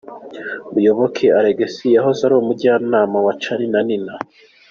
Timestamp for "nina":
3.87-4.13